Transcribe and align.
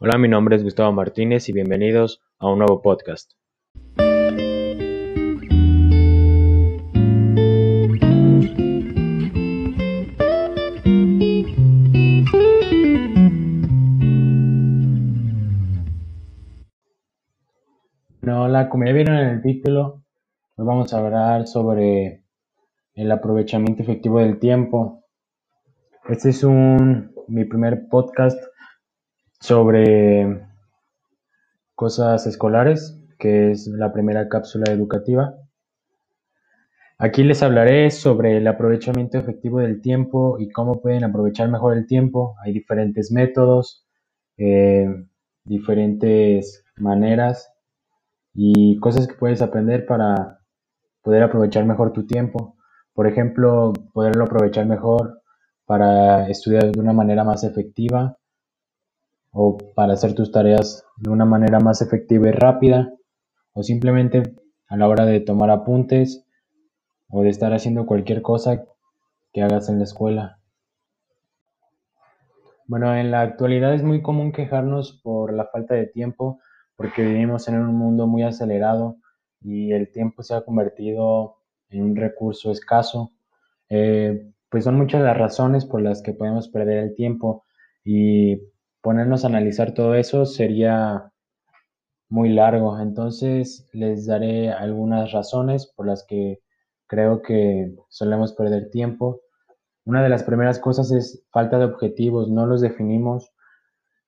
Hola, 0.00 0.18
mi 0.18 0.28
nombre 0.28 0.56
es 0.56 0.64
Gustavo 0.64 0.90
Martínez 0.92 1.48
y 1.48 1.52
bienvenidos 1.52 2.20
a 2.40 2.50
un 2.50 2.58
nuevo 2.58 2.82
podcast. 2.82 3.32
hola, 18.26 18.68
como 18.68 18.84
ya 18.84 18.92
vieron 18.92 19.16
en 19.16 19.28
el 19.28 19.42
título, 19.42 20.02
hoy 20.56 20.66
vamos 20.66 20.92
a 20.92 20.98
hablar 20.98 21.46
sobre 21.46 22.24
el 22.94 23.12
aprovechamiento 23.12 23.84
efectivo 23.84 24.18
del 24.18 24.40
tiempo. 24.40 25.04
Este 26.08 26.30
es 26.30 26.42
un, 26.42 27.14
mi 27.28 27.44
primer 27.44 27.88
podcast 27.88 28.42
sobre 29.44 30.40
cosas 31.74 32.26
escolares, 32.26 32.98
que 33.18 33.50
es 33.50 33.66
la 33.66 33.92
primera 33.92 34.26
cápsula 34.30 34.72
educativa. 34.72 35.34
Aquí 36.96 37.24
les 37.24 37.42
hablaré 37.42 37.90
sobre 37.90 38.38
el 38.38 38.46
aprovechamiento 38.46 39.18
efectivo 39.18 39.60
del 39.60 39.82
tiempo 39.82 40.38
y 40.38 40.48
cómo 40.48 40.80
pueden 40.80 41.04
aprovechar 41.04 41.50
mejor 41.50 41.76
el 41.76 41.86
tiempo. 41.86 42.36
Hay 42.42 42.54
diferentes 42.54 43.12
métodos, 43.12 43.86
eh, 44.38 44.88
diferentes 45.44 46.64
maneras 46.78 47.52
y 48.32 48.78
cosas 48.80 49.06
que 49.06 49.12
puedes 49.12 49.42
aprender 49.42 49.84
para 49.84 50.40
poder 51.02 51.22
aprovechar 51.22 51.66
mejor 51.66 51.92
tu 51.92 52.06
tiempo. 52.06 52.56
Por 52.94 53.06
ejemplo, 53.06 53.74
poderlo 53.92 54.24
aprovechar 54.24 54.64
mejor 54.64 55.20
para 55.66 56.30
estudiar 56.30 56.72
de 56.72 56.80
una 56.80 56.94
manera 56.94 57.24
más 57.24 57.44
efectiva 57.44 58.16
o 59.34 59.58
para 59.74 59.94
hacer 59.94 60.14
tus 60.14 60.30
tareas 60.30 60.86
de 60.96 61.10
una 61.10 61.24
manera 61.24 61.58
más 61.58 61.82
efectiva 61.82 62.28
y 62.28 62.32
rápida 62.32 62.94
o 63.52 63.62
simplemente 63.64 64.22
a 64.68 64.76
la 64.76 64.88
hora 64.88 65.04
de 65.04 65.20
tomar 65.20 65.50
apuntes 65.50 66.24
o 67.08 67.22
de 67.22 67.30
estar 67.30 67.52
haciendo 67.52 67.84
cualquier 67.84 68.22
cosa 68.22 68.64
que 69.32 69.42
hagas 69.42 69.68
en 69.68 69.78
la 69.78 69.84
escuela. 69.84 70.38
Bueno, 72.66 72.94
en 72.94 73.10
la 73.10 73.22
actualidad 73.22 73.74
es 73.74 73.82
muy 73.82 74.02
común 74.02 74.32
quejarnos 74.32 75.00
por 75.02 75.34
la 75.34 75.46
falta 75.46 75.74
de 75.74 75.86
tiempo 75.86 76.38
porque 76.76 77.02
vivimos 77.02 77.48
en 77.48 77.58
un 77.58 77.74
mundo 77.74 78.06
muy 78.06 78.22
acelerado 78.22 78.96
y 79.40 79.72
el 79.72 79.90
tiempo 79.90 80.22
se 80.22 80.34
ha 80.34 80.44
convertido 80.44 81.38
en 81.70 81.82
un 81.82 81.96
recurso 81.96 82.52
escaso. 82.52 83.12
Eh, 83.68 84.30
pues 84.48 84.62
son 84.62 84.76
muchas 84.76 85.02
las 85.02 85.16
razones 85.16 85.66
por 85.66 85.82
las 85.82 86.02
que 86.02 86.12
podemos 86.12 86.48
perder 86.48 86.78
el 86.78 86.94
tiempo 86.94 87.44
y 87.84 88.53
ponernos 88.84 89.24
a 89.24 89.28
analizar 89.28 89.72
todo 89.72 89.94
eso 89.94 90.26
sería 90.26 91.10
muy 92.10 92.28
largo. 92.28 92.78
Entonces 92.78 93.66
les 93.72 94.06
daré 94.06 94.50
algunas 94.52 95.10
razones 95.10 95.72
por 95.74 95.86
las 95.86 96.04
que 96.06 96.40
creo 96.86 97.22
que 97.22 97.74
solemos 97.88 98.34
perder 98.34 98.68
tiempo. 98.70 99.22
Una 99.86 100.02
de 100.02 100.10
las 100.10 100.22
primeras 100.22 100.58
cosas 100.58 100.92
es 100.92 101.26
falta 101.32 101.58
de 101.58 101.64
objetivos, 101.64 102.28
no 102.28 102.44
los 102.44 102.60
definimos. 102.60 103.32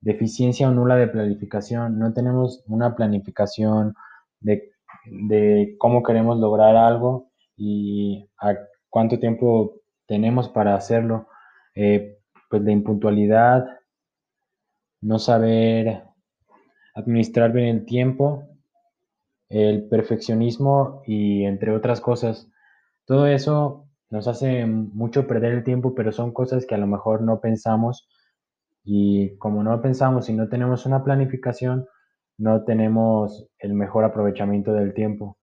Deficiencia 0.00 0.68
o 0.68 0.70
nula 0.70 0.94
de 0.94 1.08
planificación, 1.08 1.98
no 1.98 2.12
tenemos 2.14 2.62
una 2.68 2.94
planificación 2.94 3.94
de, 4.38 4.70
cómo 5.78 6.04
queremos 6.04 6.38
lograr 6.38 6.76
algo 6.76 7.32
y 7.56 8.30
cuánto 8.88 9.18
tiempo 9.18 9.80
tenemos 10.06 10.48
para 10.48 10.76
hacerlo. 10.76 11.26
Eh, 11.74 12.18
pues 12.48 12.64
de 12.64 12.72
impuntualidad, 12.72 13.79
no 15.00 15.18
saber 15.18 16.04
administrar 16.94 17.52
bien 17.52 17.68
el 17.68 17.84
tiempo, 17.84 18.44
el 19.48 19.88
perfeccionismo 19.88 21.02
y 21.06 21.44
entre 21.44 21.72
otras 21.74 22.00
cosas. 22.00 22.48
Todo 23.04 23.26
eso 23.26 23.86
nos 24.10 24.28
hace 24.28 24.66
mucho 24.66 25.26
perder 25.26 25.52
el 25.52 25.64
tiempo, 25.64 25.94
pero 25.94 26.12
son 26.12 26.32
cosas 26.32 26.66
que 26.66 26.74
a 26.74 26.78
lo 26.78 26.86
mejor 26.86 27.22
no 27.22 27.40
pensamos 27.40 28.08
y 28.84 29.36
como 29.38 29.62
no 29.62 29.80
pensamos 29.82 30.28
y 30.28 30.34
no 30.34 30.48
tenemos 30.48 30.86
una 30.86 31.04
planificación, 31.04 31.86
no 32.38 32.64
tenemos 32.64 33.48
el 33.58 33.74
mejor 33.74 34.04
aprovechamiento 34.04 34.72
del 34.72 34.94
tiempo. 34.94 35.36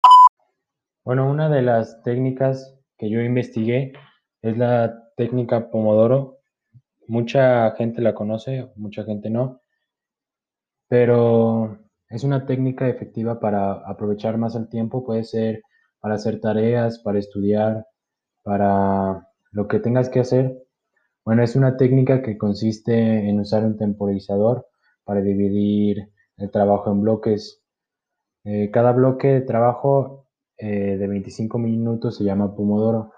Bueno, 1.06 1.30
una 1.30 1.50
de 1.50 1.62
las 1.62 2.02
técnicas 2.04 2.78
que 2.98 3.10
yo 3.10 3.22
investigué 3.22 3.94
es 4.42 4.58
la 4.58 5.04
técnica 5.16 5.70
Pomodoro, 5.70 6.37
Mucha 7.08 7.72
gente 7.72 8.02
la 8.02 8.14
conoce, 8.14 8.70
mucha 8.76 9.04
gente 9.04 9.30
no, 9.30 9.62
pero 10.90 11.78
es 12.10 12.24
una 12.24 12.46
técnica 12.46 12.88
efectiva 12.88 13.40
para 13.40 13.74
aprovechar 13.74 14.38
más 14.38 14.56
el 14.56 14.70
tiempo, 14.70 15.06
puede 15.06 15.24
ser 15.24 15.62
para 16.00 16.16
hacer 16.16 16.40
tareas, 16.40 17.00
para 17.00 17.20
estudiar, 17.20 17.86
para 18.44 19.28
lo 19.52 19.68
que 19.68 19.80
tengas 19.80 20.10
que 20.10 20.20
hacer. 20.20 20.64
Bueno, 21.26 21.44
es 21.44 21.56
una 21.56 21.78
técnica 21.78 22.22
que 22.22 22.38
consiste 22.38 23.30
en 23.30 23.40
usar 23.40 23.66
un 23.66 23.78
temporizador 23.78 24.68
para 25.04 25.22
dividir 25.22 26.10
el 26.38 26.52
trabajo 26.52 26.92
en 26.92 27.02
bloques. 27.02 27.62
Eh, 28.46 28.70
cada 28.72 28.94
bloque 28.94 29.28
de 29.30 29.42
trabajo 29.42 30.28
eh, 30.58 30.98
de 30.98 31.08
25 31.08 31.58
minutos 31.58 32.18
se 32.18 32.24
llama 32.24 32.56
Pomodoro. 32.56 33.12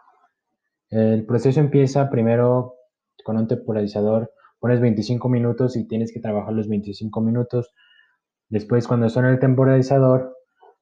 El 0.90 1.26
proceso 1.26 1.60
empieza 1.60 2.10
primero 2.10 2.79
con 3.24 3.38
un 3.38 3.48
temporalizador 3.48 4.32
pones 4.60 4.82
25 4.82 5.30
minutos 5.30 5.76
y 5.76 5.88
tienes 5.88 6.12
que 6.14 6.20
trabajar 6.20 6.54
los 6.54 6.68
25 6.68 7.22
minutos. 7.22 7.74
Después, 8.50 8.88
cuando 8.88 9.10
suena 9.10 9.30
el 9.30 9.40
temporalizador, 9.40 10.36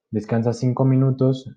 descansas 0.10 0.60
5 0.60 0.86
minutos 0.86 1.50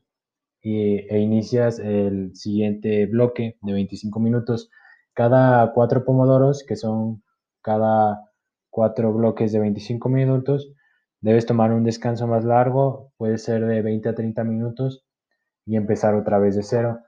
e 0.63 1.19
inicias 1.19 1.79
el 1.79 2.37
siguiente 2.37 3.07
bloque 3.07 3.57
de 3.63 3.73
25 3.73 4.21
minutos. 4.21 4.71
Cada 5.15 5.73
cuatro 5.73 6.05
pomodoros, 6.05 6.65
que 6.67 6.77
son 6.77 7.23
cada 7.63 8.31
cuatro 8.69 9.13
bloques 9.13 9.53
de 9.53 9.61
25 9.61 10.09
minutos, 10.09 10.73
debes 11.21 11.47
tomar 11.47 11.73
un 11.73 11.85
descanso 11.85 12.27
más 12.27 12.45
largo, 12.45 13.13
puede 13.17 13.39
ser 13.39 13.65
de 13.67 13.83
20 13.83 14.09
a 14.11 14.15
30 14.15 14.45
minutos 14.45 15.05
y 15.67 15.77
empezar 15.77 16.15
otra 16.15 16.39
vez 16.39 16.57
de 16.57 16.63
cero. 16.63 17.01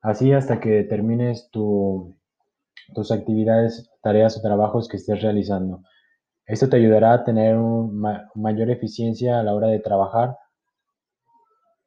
Así 0.00 0.32
hasta 0.32 0.60
que 0.60 0.84
termines 0.84 1.48
tu, 1.50 2.16
tus 2.94 3.10
actividades, 3.10 3.90
tareas 4.02 4.36
o 4.36 4.42
trabajos 4.42 4.88
que 4.88 4.96
estés 4.96 5.22
realizando. 5.22 5.82
Esto 6.46 6.68
te 6.68 6.76
ayudará 6.76 7.14
a 7.14 7.24
tener 7.24 7.56
una 7.56 8.30
mayor 8.34 8.70
eficiencia 8.70 9.40
a 9.40 9.42
la 9.42 9.54
hora 9.54 9.68
de 9.68 9.80
trabajar 9.80 10.36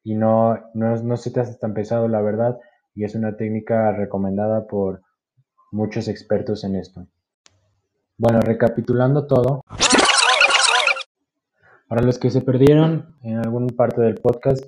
y 0.04 0.16
no, 0.16 0.58
no, 0.74 1.18
se 1.18 1.32
te 1.32 1.42
hace 1.42 1.56
tan 1.56 1.74
pesado, 1.74 2.08
la 2.08 2.22
verdad, 2.22 2.58
y 2.96 3.04
es 3.04 3.14
una 3.14 3.36
técnica 3.36 3.92
recomendada 3.92 4.66
por 4.66 5.02
muchos 5.72 6.08
expertos 6.08 6.64
en 6.64 6.76
esto. 6.76 7.06
Bueno, 8.18 8.40
recapitulando 8.40 9.28
todo, 9.28 9.62
para 11.88 12.02
los 12.02 12.18
que 12.18 12.32
se 12.32 12.42
perdieron 12.42 13.18
en 13.22 13.38
alguna 13.38 13.68
parte 13.76 14.02
del 14.02 14.16
podcast, 14.16 14.64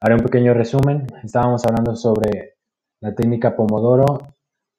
haré 0.00 0.14
un 0.14 0.22
pequeño 0.22 0.52
resumen. 0.52 1.06
Estábamos 1.22 1.64
hablando 1.64 1.96
sobre 1.96 2.56
la 3.00 3.14
técnica 3.14 3.56
Pomodoro 3.56 4.34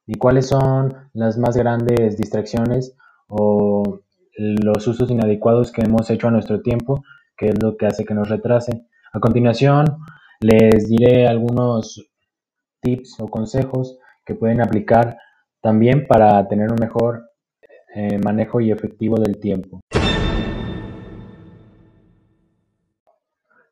y 0.06 0.16
cuáles 0.16 0.47
son 0.47 0.94
las 1.14 1.38
más 1.38 1.56
grandes 1.56 2.18
distracciones 2.18 2.96
o 3.28 4.02
los 4.38 4.88
usos 4.88 5.09
inadecuados 5.12 5.72
que 5.72 5.81
hemos 5.81 6.09
hecho 6.09 6.28
a 6.28 6.31
nuestro 6.31 6.62
tiempo, 6.62 7.03
que 7.38 7.47
es 7.47 7.62
lo 7.62 7.78
que 7.78 7.86
hace 7.86 8.06
que 8.06 8.14
nos 8.14 8.30
retrase. 8.30 8.86
A 9.14 9.19
continuación, 9.19 9.86
les 10.40 10.90
diré 10.90 11.28
algunos 11.28 12.09
tips 12.81 13.19
o 13.19 13.28
consejos 13.28 13.97
que 14.25 14.36
pueden 14.36 14.62
aplicar 14.62 15.18
también 15.62 16.08
para 16.08 16.47
tener 16.47 16.72
un 16.72 16.80
mejor 16.80 17.30
eh, 17.96 18.18
manejo 18.18 18.59
y 18.59 18.72
efectivo 18.72 19.18
del 19.18 19.40
tiempo. 19.40 19.80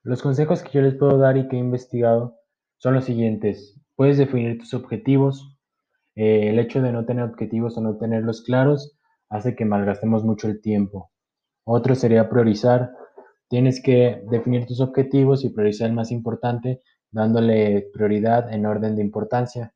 Los 0.04 0.22
consejos 0.22 0.64
que 0.64 0.72
yo 0.72 0.82
les 0.82 0.96
puedo 0.96 1.18
dar 1.18 1.38
y 1.38 1.48
que 1.48 1.58
he 1.58 1.60
investigado 1.60 2.38
son 2.78 2.96
los 2.96 3.06
siguientes. 3.06 3.80
Puedes 3.96 4.18
definir 4.18 4.58
tus 4.58 4.74
objetivos, 4.74 5.51
eh, 6.24 6.50
el 6.50 6.60
hecho 6.60 6.84
de 6.84 6.92
no 6.92 7.04
tener 7.04 7.24
objetivos 7.24 7.76
o 7.80 7.82
no 7.82 7.98
tenerlos 7.98 8.44
claros 8.44 8.96
hace 9.28 9.56
que 9.56 9.66
malgastemos 9.66 10.24
mucho 10.24 10.48
el 10.48 10.62
tiempo. 10.62 11.10
Otro 11.64 11.96
sería 11.96 12.30
priorizar. 12.30 12.92
Tienes 13.50 13.82
que 13.82 14.22
definir 14.30 14.68
tus 14.68 14.82
objetivos 14.82 15.44
y 15.44 15.50
priorizar 15.50 15.90
el 15.90 15.96
más 15.96 16.12
importante, 16.12 16.80
dándole 17.10 17.90
prioridad 17.92 18.54
en 18.54 18.68
orden 18.68 18.96
de 18.96 19.02
importancia. 19.02 19.74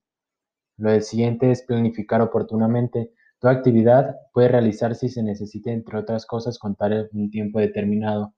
Lo 0.77 1.01
siguiente 1.01 1.49
es 1.49 1.63
planificar 1.63 2.21
oportunamente. 2.21 3.11
Toda 3.39 3.53
actividad 3.53 4.15
puede 4.31 4.49
realizarse 4.49 5.07
si 5.07 5.15
se 5.15 5.23
necesita, 5.23 5.71
entre 5.71 5.97
otras 5.97 6.27
cosas, 6.27 6.59
contar 6.59 7.09
un 7.13 7.31
tiempo 7.31 7.57
determinado. 7.57 8.35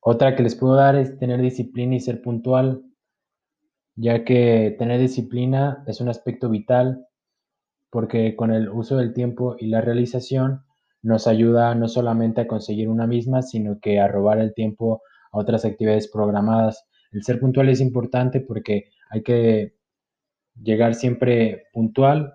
Otra 0.00 0.36
que 0.36 0.42
les 0.42 0.54
puedo 0.54 0.74
dar 0.74 0.94
es 0.94 1.18
tener 1.18 1.40
disciplina 1.40 1.94
y 1.94 2.00
ser 2.00 2.20
puntual 2.20 2.82
ya 4.00 4.24
que 4.24 4.76
tener 4.78 5.00
disciplina 5.00 5.82
es 5.88 6.00
un 6.00 6.08
aspecto 6.08 6.48
vital 6.48 7.08
porque 7.90 8.36
con 8.36 8.52
el 8.52 8.68
uso 8.68 8.96
del 8.96 9.12
tiempo 9.12 9.56
y 9.58 9.66
la 9.66 9.80
realización 9.80 10.62
nos 11.02 11.26
ayuda 11.26 11.74
no 11.74 11.88
solamente 11.88 12.42
a 12.42 12.46
conseguir 12.46 12.88
una 12.88 13.08
misma, 13.08 13.42
sino 13.42 13.80
que 13.80 13.98
a 13.98 14.06
robar 14.06 14.38
el 14.38 14.54
tiempo 14.54 15.02
a 15.32 15.38
otras 15.38 15.64
actividades 15.64 16.08
programadas. 16.08 16.86
El 17.10 17.24
ser 17.24 17.40
puntual 17.40 17.70
es 17.70 17.80
importante 17.80 18.40
porque 18.40 18.90
hay 19.10 19.22
que 19.22 19.74
llegar 20.62 20.94
siempre 20.94 21.64
puntual 21.72 22.34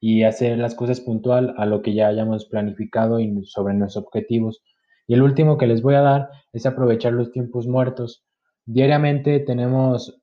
y 0.00 0.24
hacer 0.24 0.58
las 0.58 0.74
cosas 0.74 1.00
puntual 1.00 1.54
a 1.56 1.64
lo 1.64 1.80
que 1.80 1.94
ya 1.94 2.08
hayamos 2.08 2.44
planificado 2.46 3.18
y 3.18 3.44
sobre 3.46 3.72
nuestros 3.72 4.04
objetivos. 4.04 4.62
Y 5.06 5.14
el 5.14 5.22
último 5.22 5.56
que 5.56 5.66
les 5.66 5.80
voy 5.80 5.94
a 5.94 6.02
dar 6.02 6.28
es 6.52 6.66
aprovechar 6.66 7.14
los 7.14 7.32
tiempos 7.32 7.66
muertos. 7.66 8.26
Diariamente 8.66 9.40
tenemos 9.40 10.17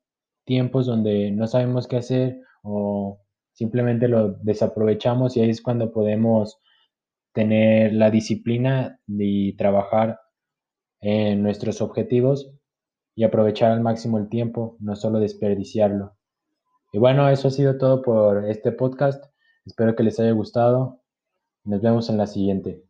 tiempos 0.45 0.85
donde 0.85 1.31
no 1.31 1.47
sabemos 1.47 1.87
qué 1.87 1.97
hacer 1.97 2.41
o 2.63 3.19
simplemente 3.53 4.07
lo 4.07 4.33
desaprovechamos 4.41 5.35
y 5.35 5.41
ahí 5.41 5.49
es 5.49 5.61
cuando 5.61 5.91
podemos 5.91 6.59
tener 7.33 7.93
la 7.93 8.11
disciplina 8.11 8.99
y 9.07 9.55
trabajar 9.57 10.19
en 11.01 11.43
nuestros 11.43 11.81
objetivos 11.81 12.51
y 13.15 13.23
aprovechar 13.23 13.71
al 13.71 13.81
máximo 13.81 14.17
el 14.17 14.29
tiempo, 14.29 14.77
no 14.79 14.95
solo 14.95 15.19
desperdiciarlo. 15.19 16.15
Y 16.91 16.97
bueno, 16.97 17.29
eso 17.29 17.49
ha 17.49 17.51
sido 17.51 17.77
todo 17.77 18.01
por 18.01 18.45
este 18.49 18.71
podcast. 18.71 19.23
Espero 19.65 19.95
que 19.95 20.03
les 20.03 20.19
haya 20.19 20.31
gustado. 20.31 21.01
Nos 21.63 21.81
vemos 21.81 22.09
en 22.09 22.17
la 22.17 22.27
siguiente. 22.27 22.83